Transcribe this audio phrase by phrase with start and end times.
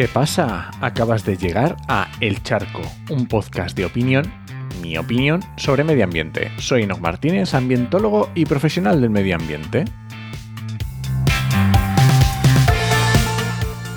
[0.00, 0.70] ¿Qué pasa?
[0.80, 2.80] Acabas de llegar a El Charco,
[3.10, 4.32] un podcast de opinión,
[4.80, 6.50] mi opinión, sobre medio ambiente.
[6.56, 9.84] Soy Enoch Martínez, ambientólogo y profesional del medio ambiente.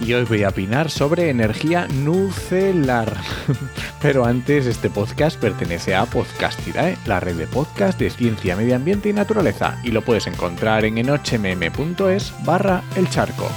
[0.00, 3.16] y hoy voy a opinar sobre energía nucelar.
[4.02, 9.08] Pero antes, este podcast pertenece a Podcastidae, la red de podcast de ciencia, medio ambiente
[9.08, 13.48] y naturaleza, y lo puedes encontrar en enochmm.es barra el charco.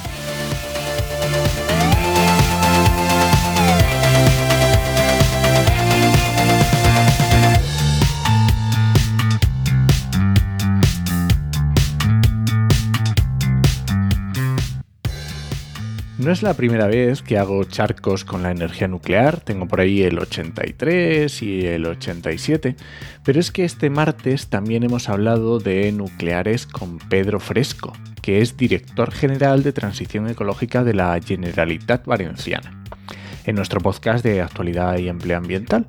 [16.27, 20.03] No es la primera vez que hago charcos con la energía nuclear, tengo por ahí
[20.03, 22.75] el 83 y el 87,
[23.23, 28.57] pero es que este martes también hemos hablado de nucleares con Pedro Fresco, que es
[28.57, 32.83] director general de transición ecológica de la Generalitat Valenciana,
[33.45, 35.87] en nuestro podcast de actualidad y empleo ambiental.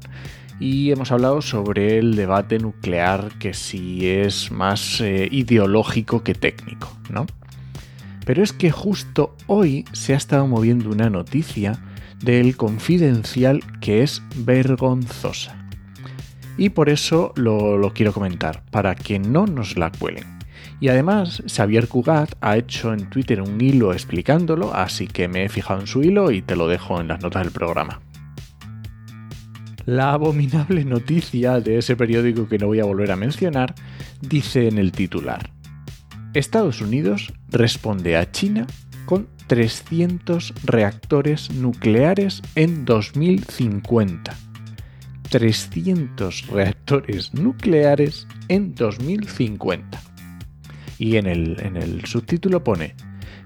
[0.60, 6.96] Y hemos hablado sobre el debate nuclear que sí es más eh, ideológico que técnico,
[7.10, 7.26] ¿no?
[8.28, 11.80] Pero es que justo hoy se ha estado moviendo una noticia
[12.22, 15.56] del confidencial que es vergonzosa.
[16.58, 20.24] Y por eso lo, quiero comentar, para que no nos la cuelen.
[20.78, 25.48] Y además, Xavier Cugat ha hecho en Twitter un hilo explicándolo, así que me he
[25.48, 28.02] fijado en su hilo y te lo dejo en las notas del programa.
[29.86, 33.74] La abominable noticia de ese periódico que no voy a volver a mencionar
[34.20, 35.50] dice en el titular,
[36.34, 38.66] Estados Unidos responde a China
[39.06, 44.36] con 300 reactores nucleares en 2050.
[45.30, 50.00] 300 reactores nucleares en 2050.
[50.98, 52.94] Y en el, en el subtítulo pone,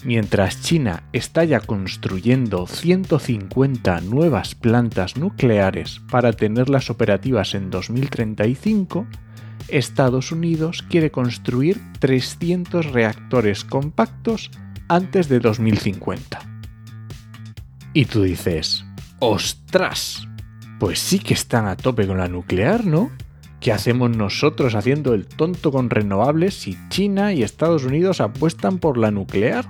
[0.04, 9.06] mientras China está ya construyendo 150 nuevas plantas nucleares para tenerlas operativas en 2035,
[9.72, 14.50] Estados Unidos quiere construir 300 reactores compactos
[14.88, 16.40] antes de 2050.
[17.94, 18.84] Y tú dices,
[19.18, 20.28] ¡ostras!
[20.78, 23.10] Pues sí que están a tope con la nuclear, ¿no?
[23.60, 28.98] ¿Qué hacemos nosotros haciendo el tonto con renovables si China y Estados Unidos apuestan por
[28.98, 29.66] la nuclear?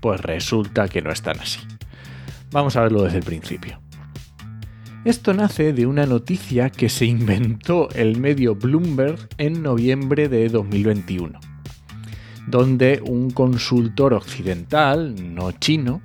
[0.00, 1.60] Pues resulta que no están así.
[2.52, 3.85] Vamos a verlo desde el principio.
[5.06, 11.38] Esto nace de una noticia que se inventó el medio Bloomberg en noviembre de 2021,
[12.48, 16.02] donde un consultor occidental, no chino,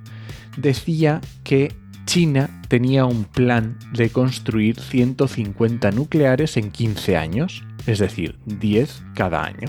[0.56, 1.74] decía que
[2.06, 9.44] China tenía un plan de construir 150 nucleares en 15 años, es decir, 10 cada
[9.44, 9.68] año.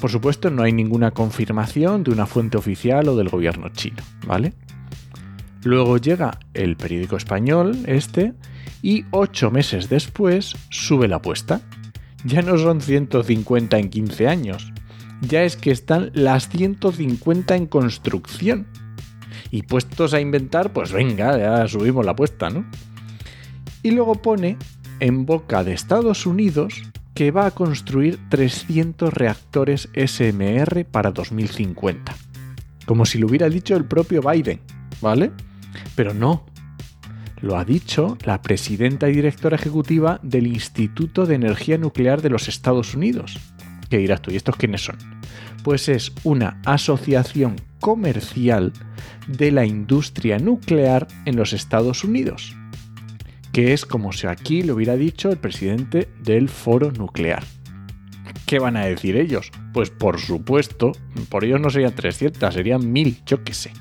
[0.00, 4.54] Por supuesto, no hay ninguna confirmación de una fuente oficial o del gobierno chino, ¿vale?
[5.62, 8.32] Luego llega el periódico español, este,
[8.82, 11.60] y ocho meses después sube la apuesta.
[12.24, 14.72] Ya no son 150 en 15 años,
[15.20, 18.66] ya es que están las 150 en construcción.
[19.50, 22.64] Y puestos a inventar, pues venga, ya subimos la apuesta, ¿no?
[23.82, 24.56] Y luego pone
[25.00, 26.82] en boca de Estados Unidos
[27.14, 32.14] que va a construir 300 reactores SMR para 2050.
[32.86, 34.60] Como si lo hubiera dicho el propio Biden,
[35.00, 35.32] ¿vale?
[36.00, 36.46] Pero no.
[37.42, 42.48] Lo ha dicho la presidenta y directora ejecutiva del Instituto de Energía Nuclear de los
[42.48, 43.38] Estados Unidos.
[43.90, 44.30] ¿Qué dirás tú?
[44.30, 44.96] ¿Y estos quiénes son?
[45.62, 48.72] Pues es una asociación comercial
[49.28, 52.56] de la industria nuclear en los Estados Unidos,
[53.52, 57.44] que es como si aquí lo hubiera dicho el presidente del foro nuclear.
[58.46, 59.50] ¿Qué van a decir ellos?
[59.74, 60.92] Pues por supuesto,
[61.28, 63.72] por ellos no serían 300, serían 1000, yo qué sé.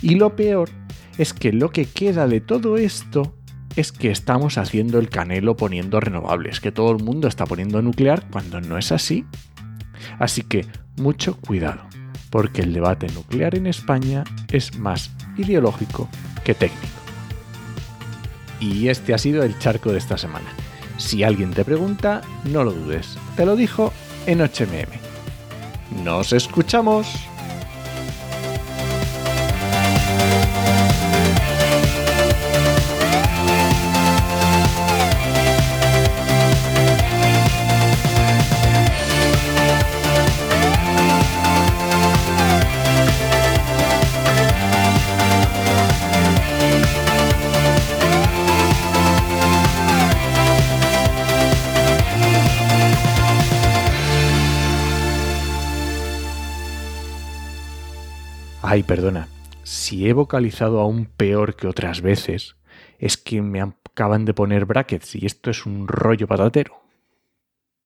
[0.00, 0.70] Y lo peor
[1.18, 3.34] es que lo que queda de todo esto
[3.76, 8.28] es que estamos haciendo el canelo poniendo renovables, que todo el mundo está poniendo nuclear
[8.30, 9.24] cuando no es así.
[10.18, 10.66] Así que
[10.96, 11.82] mucho cuidado,
[12.30, 16.08] porque el debate nuclear en España es más ideológico
[16.44, 16.86] que técnico.
[18.60, 20.46] Y este ha sido el charco de esta semana.
[20.96, 23.18] Si alguien te pregunta, no lo dudes.
[23.36, 23.92] Te lo dijo
[24.26, 26.04] en HMM.
[26.04, 27.33] ¡Nos escuchamos!
[58.66, 59.28] Ay, perdona.
[59.62, 62.56] si he vocalizado aún peor que otras veces,
[62.98, 66.83] es que me acaban de poner brackets y esto es un rollo patatero.